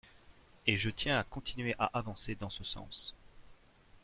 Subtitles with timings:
[0.65, 3.13] Et je tiens à continuer à avancer dans ce sens.